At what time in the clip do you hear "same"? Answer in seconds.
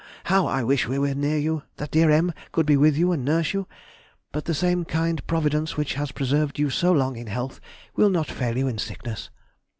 4.55-4.83